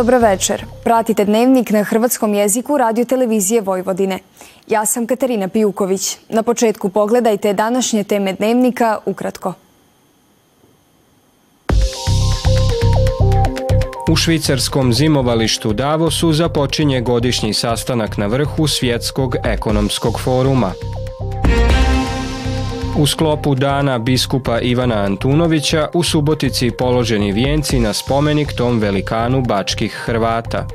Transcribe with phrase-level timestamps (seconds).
[0.00, 0.64] Dobro večer.
[0.84, 4.18] Pratite dnevnik na hrvatskom jeziku radio televizije Vojvodine.
[4.66, 6.16] Ja sam Katarina Pijuković.
[6.28, 9.52] Na početku pogledajte današnje teme dnevnika ukratko.
[14.10, 20.72] U švicarskom zimovalištu Davosu započinje godišnji sastanak na vrhu Svjetskog ekonomskog foruma.
[22.98, 30.02] U sklopu dana biskupa Ivana Antunovića u Subotici položeni vijenci na spomenik tom velikanu bačkih
[30.06, 30.66] Hrvata.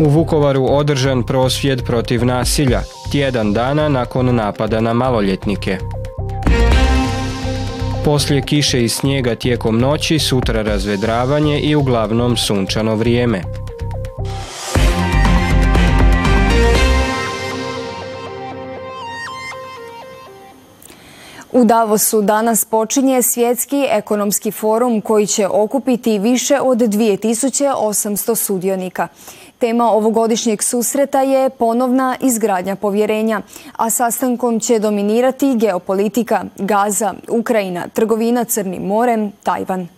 [0.00, 2.80] U Vukovaru održan prosvjed protiv nasilja,
[3.12, 5.78] tjedan dana nakon napada na maloljetnike.
[8.04, 13.42] Poslije kiše i snijega tijekom noći, sutra razvedravanje i uglavnom sunčano vrijeme.
[21.58, 29.08] U Davosu danas počinje svjetski ekonomski forum koji će okupiti više od 2800 sudionika.
[29.58, 33.40] Tema ovogodišnjeg susreta je ponovna izgradnja povjerenja,
[33.76, 39.97] a sastankom će dominirati geopolitika, Gaza, Ukrajina, trgovina Crnim morem, Tajvan.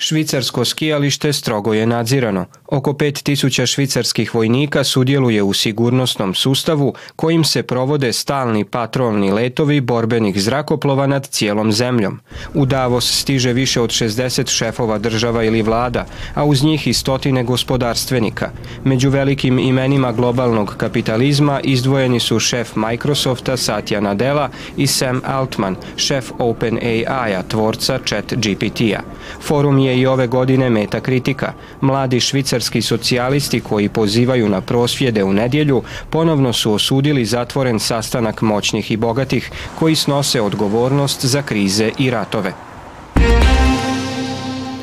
[0.00, 2.46] Švicarsko skijalište strogo je nadzirano.
[2.66, 10.42] Oko 5000 švicarskih vojnika sudjeluje u sigurnosnom sustavu kojim se provode stalni patrolni letovi borbenih
[10.42, 12.20] zrakoplova nad cijelom zemljom.
[12.54, 17.44] U Davos stiže više od 60 šefova država ili vlada, a uz njih i stotine
[17.44, 18.50] gospodarstvenika.
[18.84, 26.30] Među velikim imenima globalnog kapitalizma izdvojeni su šef Microsofta Satya Nadella i Sam Altman, šef
[26.38, 29.00] OpenAI-a, tvorca Chat GPT-a.
[29.40, 31.52] Forum je i ove godine meta kritika.
[31.80, 38.90] Mladi švicarski socijalisti koji pozivaju na prosvjede u nedjelju ponovno su osudili zatvoren sastanak moćnih
[38.90, 42.52] i bogatih koji snose odgovornost za krize i ratove.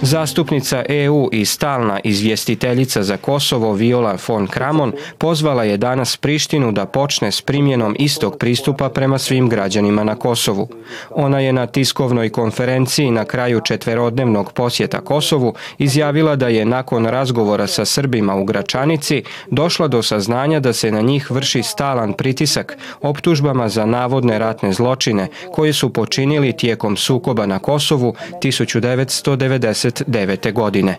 [0.05, 6.85] Zastupnica EU i stalna izvjestiteljica za Kosovo Viola von Kramon pozvala je danas Prištinu da
[6.85, 10.67] počne s primjenom istog pristupa prema svim građanima na Kosovu.
[11.09, 17.67] Ona je na tiskovnoj konferenciji na kraju četverodnevnog posjeta Kosovu izjavila da je nakon razgovora
[17.67, 23.69] sa Srbima u Gračanici došla do saznanja da se na njih vrši stalan pritisak optužbama
[23.69, 30.51] za navodne ratne zločine koje su počinili tijekom sukoba na Kosovu 1990 2009.
[30.53, 30.97] godine.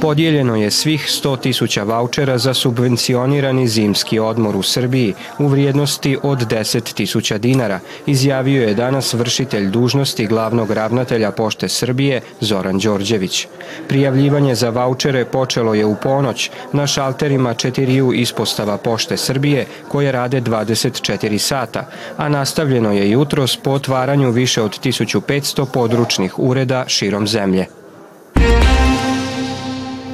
[0.00, 6.38] Podijeljeno je svih 100 tisuća vouchera za subvencionirani zimski odmor u Srbiji u vrijednosti od
[6.38, 13.46] 10 tisuća dinara, izjavio je danas vršitelj dužnosti glavnog ravnatelja Pošte Srbije Zoran Đorđević.
[13.88, 20.40] Prijavljivanje za vouchere počelo je u ponoć na šalterima četiriju ispostava Pošte Srbije koje rade
[20.40, 27.75] 24 sata, a nastavljeno je jutros po otvaranju više od 1500 područnih ureda širom zemlje.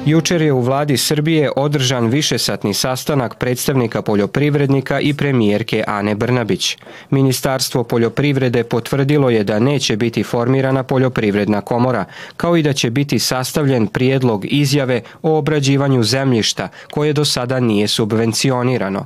[0.05, 6.77] Jučer je u vladi Srbije održan višesatni sastanak predstavnika poljoprivrednika i premijerke Ane Brnabić.
[7.09, 12.05] Ministarstvo poljoprivrede potvrdilo je da neće biti formirana poljoprivredna komora,
[12.37, 17.87] kao i da će biti sastavljen prijedlog izjave o obrađivanju zemljišta koje do sada nije
[17.87, 19.05] subvencionirano.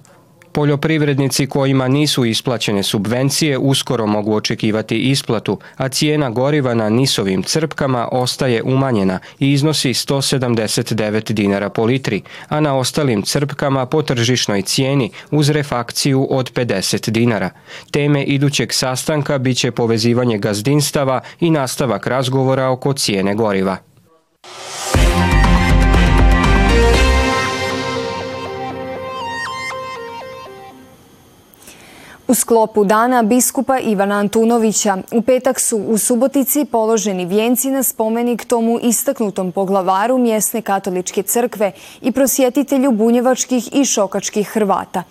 [0.58, 8.08] Poljoprivrednici kojima nisu isplaćene subvencije uskoro mogu očekivati isplatu, a cijena goriva na nisovim crpkama
[8.12, 15.12] ostaje umanjena i iznosi 179 dinara po litri, a na ostalim crpkama po tržišnoj cijeni
[15.32, 17.50] uz refakciju od 50 dinara.
[17.92, 23.78] Teme idućeg sastanka bit će povezivanje gazdinstava i nastavak razgovora oko cijene goriva.
[32.28, 38.46] U sklopu dana biskupa Ivana Antunovića u petak su u Subotici položeni vijenci na spomenik
[38.46, 41.72] tomu istaknutom poglavaru mjesne katoličke crkve
[42.02, 45.04] i prosjetitelju bunjevačkih i šokačkih Hrvata.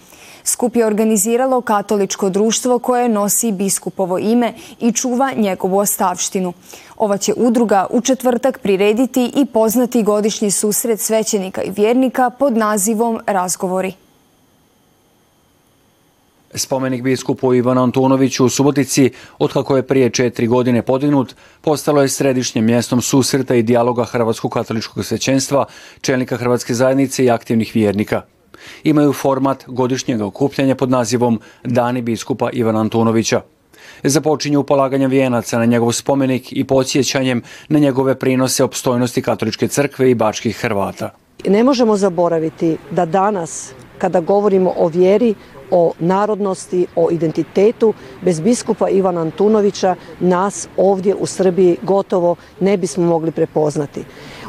[0.44, 6.52] Skup je organiziralo katoličko društvo koje nosi biskupovo ime i čuva njegovu ostavštinu.
[6.96, 13.20] Ova će udruga u četvrtak prirediti i poznati godišnji susret svećenika i vjernika pod nazivom
[13.26, 14.06] Razgovori.
[16.56, 22.64] Spomenik biskupu Ivanu Antunoviću u Subotici, otkako je prije četiri godine podignut, postalo je središnjem
[22.64, 25.64] mjestom susreta i dijaloga Hrvatskog katoličkog svećenstva,
[26.00, 28.23] čelnika Hrvatske zajednice i aktivnih vjernika.
[28.85, 33.41] Imaju format godišnjeg okupljanja pod nazivom Dani biskupa Ivana Antunovića.
[34.03, 40.14] Započinju polaganjem vijenaca na njegov spomenik i podsjećanjem na njegove prinose opstojnosti katoličke crkve i
[40.14, 41.11] bačkih Hrvata.
[41.49, 45.34] Ne možemo zaboraviti da danas kada govorimo o vjeri,
[45.70, 47.94] o narodnosti, o identitetu.
[48.22, 54.04] Bez biskupa Ivana Antunovića nas ovdje u Srbiji gotovo ne bismo mogli prepoznati.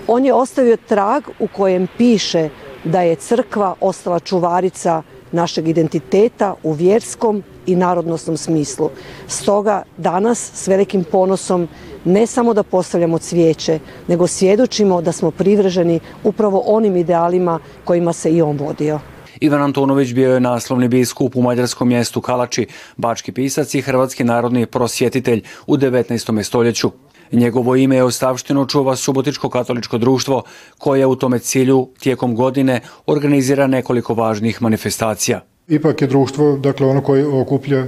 [0.08, 2.50] On je ostavio trag u kojem piše
[2.84, 8.90] da je crkva ostala čuvarica našeg identiteta u vjerskom i narodnosnom smislu.
[9.28, 11.68] Stoga danas s velikim ponosom
[12.06, 18.32] ne samo da postavljamo cvijeće, nego svjedočimo da smo privrženi upravo onim idealima kojima se
[18.32, 19.00] i on vodio.
[19.40, 22.68] Ivan Antonović bio je naslovni biskup u mađarskom mjestu Kalači,
[22.98, 26.44] bački pisac i hrvatski narodni prosjetitelj u 19.
[26.44, 26.92] stoljeću.
[27.32, 30.44] Njegovo ime je ostavšteno čuva Subotičko katoličko društvo
[30.78, 35.42] koje u tome cilju tijekom godine organizira nekoliko važnih manifestacija.
[35.68, 37.88] Ipak je društvo, dakle ono koje okuplja e,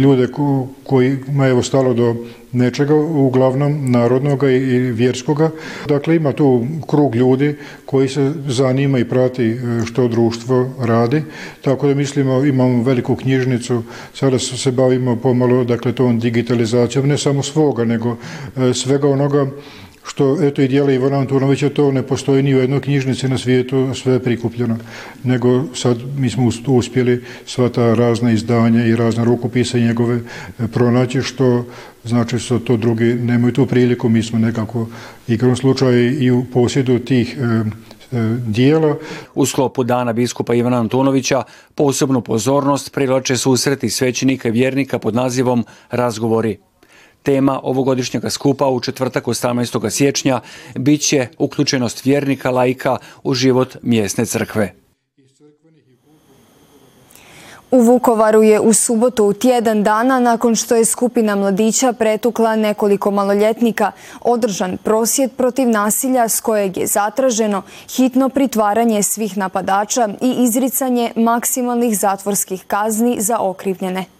[0.00, 0.28] ljude
[0.84, 2.16] kojima je ostalo do
[2.52, 5.50] nečega, uglavnom narodnoga i vjerskoga.
[5.88, 7.56] Dakle, ima tu krug ljudi
[7.86, 9.56] koji se zanima i prati e,
[9.86, 11.22] što društvo radi.
[11.60, 13.82] Tako da mislimo, imamo veliku knjižnicu,
[14.14, 18.16] sada se bavimo pomalo, dakle, tom digitalizacijom, ne samo svoga, nego
[18.56, 19.46] e, svega onoga
[20.06, 23.90] što eto i dijela Ivana Antunovića to ne postoji ni u jednoj knjižnici na svijetu
[23.94, 24.76] sve je prikupljeno
[25.24, 31.22] nego sad mi smo uspjeli sva ta razna izdanja i razna rukopisa njegove e, pronaći
[31.22, 31.64] što
[32.04, 34.88] znači što to drugi nemaju tu priliku mi smo nekako
[35.28, 38.96] igrom slučaju i u posjedu tih e, e, dijela.
[39.34, 41.42] U sklopu dana biskupa Ivana Antunovića
[41.74, 46.58] posebnu pozornost privlače susreti svećenika i vjernika pod nazivom Razgovori.
[47.24, 49.90] Tema ovogodišnjega skupa u četvrtak 18.
[49.90, 50.40] siječnja
[50.74, 54.74] bit će uključenost vjernika laika u život mjesne crkve.
[57.70, 63.92] U Vukovaru je u subotu tjedan dana nakon što je skupina mladića pretukla nekoliko maloljetnika
[64.20, 67.62] održan prosjed protiv nasilja s kojeg je zatraženo
[67.96, 74.13] hitno pritvaranje svih napadača i izricanje maksimalnih zatvorskih kazni za okrivljene.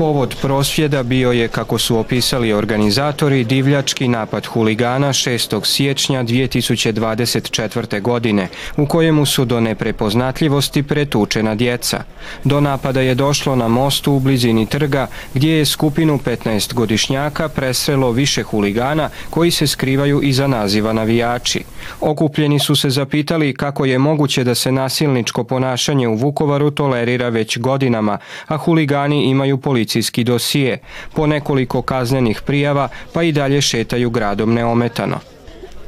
[0.00, 5.64] Povod prosvjeda bio je, kako su opisali organizatori, divljački napad huligana 6.
[5.64, 8.00] siječnja 2024.
[8.00, 12.02] godine, u kojemu su do neprepoznatljivosti pretučena djeca.
[12.44, 18.10] Do napada je došlo na mostu u blizini trga, gdje je skupinu 15 godišnjaka presrelo
[18.10, 21.64] više huligana koji se skrivaju iza naziva navijači.
[22.00, 27.58] Okupljeni su se zapitali kako je moguće da se nasilničko ponašanje u Vukovaru tolerira već
[27.58, 29.58] godinama, a huligani imaju
[29.90, 30.78] policijski dosije,
[31.14, 35.18] po nekoliko kaznenih prijava pa i dalje šetaju gradom neometano.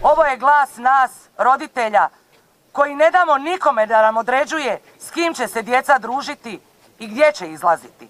[0.02, 2.08] Ovo je glas nas, roditelja,
[2.72, 6.58] koji ne damo nikome da nam određuje s kim će se djeca družiti
[6.98, 8.08] i gdje će izlaziti.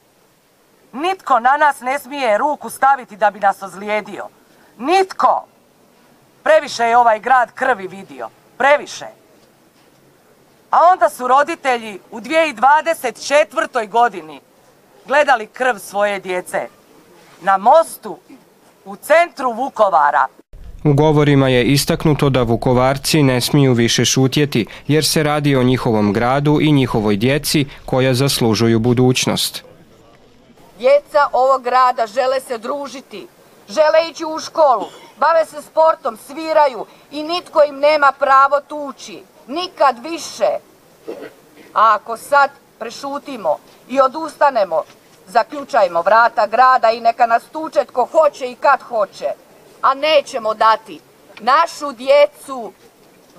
[0.92, 4.28] Nitko na nas ne smije ruku staviti da bi nas ozlijedio.
[4.78, 5.44] Nitko!
[6.42, 8.30] Previše je ovaj grad krvi vidio.
[8.58, 9.06] Previše.
[10.70, 13.88] A onda su roditelji u 2024.
[13.88, 14.40] godini
[15.06, 16.69] gledali krv svoje djece.
[17.40, 18.19] Na mostu
[18.84, 20.26] u centru Vukovara.
[20.84, 26.12] U govorima je istaknuto da Vukovarci ne smiju više šutjeti jer se radi o njihovom
[26.12, 29.64] gradu i njihovoj djeci koja zaslužuju budućnost.
[30.78, 33.26] Djeca ovog grada žele se družiti,
[33.69, 34.87] žele ići u školu,
[35.20, 39.23] bave se sportom, sviraju i nitko im nema pravo tući.
[39.47, 40.50] Nikad više.
[41.75, 42.50] A ako sad
[42.82, 43.58] prešutimo
[43.88, 44.82] i odustanemo,
[45.26, 49.28] zaključajmo vrata grada i neka nas tuče tko hoće i kad hoće.
[49.82, 51.00] A nećemo dati.
[51.40, 52.72] Našu djecu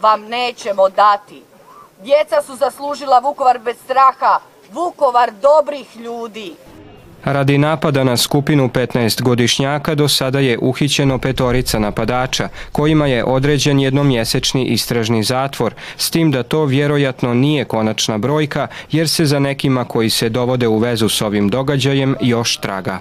[0.01, 1.43] vam nećemo dati.
[2.00, 4.39] Djeca su zaslužila Vukovar bez straha,
[4.71, 6.55] Vukovar dobrih ljudi.
[7.25, 13.80] Radi napada na skupinu 15 godišnjaka do sada je uhićeno petorica napadača, kojima je određen
[13.80, 19.86] jednomjesečni istražni zatvor, s tim da to vjerojatno nije konačna brojka, jer se za nekima
[19.86, 23.00] koji se dovode u vezu s ovim događajem još traga.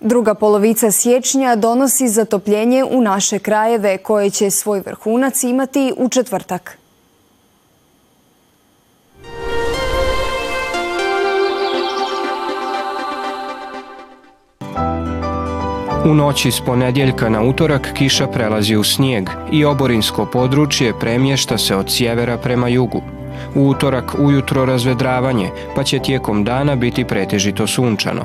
[0.00, 6.78] Druga polovica siječnja donosi zatopljenje u naše krajeve koje će svoj vrhunac imati u četvrtak.
[16.06, 21.76] U noći s ponedjeljka na utorak kiša prelazi u snijeg i oborinsko područje premješta se
[21.76, 23.02] od sjevera prema jugu.
[23.54, 28.22] U utorak ujutro razvedravanje, pa će tijekom dana biti pretežito sunčano.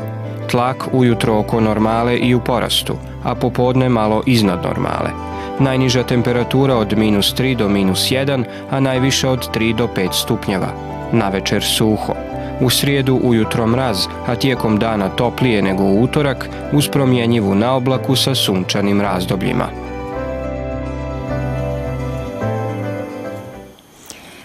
[0.52, 5.10] Tlak ujutro oko normale i u porastu, a popodne malo iznad normale.
[5.60, 10.74] Najniža temperatura od minus 3 do minus 1, a najviša od 3 do 5 stupnjeva.
[11.12, 12.14] Na večer suho.
[12.62, 18.36] U srijedu ujutro mraz, a tijekom dana toplije nego u utorak uz promjenjivu naoblaku sa
[18.36, 19.92] sunčanim razdobljima.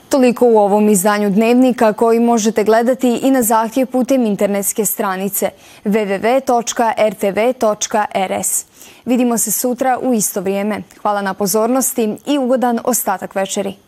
[0.09, 5.50] Toliko u ovom izdanju Dnevnika koji možete gledati i na zahtjev putem internetske stranice
[5.85, 6.47] www.rtv.rs.
[9.04, 10.83] Vidimo se sutra u isto vrijeme.
[11.02, 13.86] Hvala na pozornosti i ugodan ostatak večeri.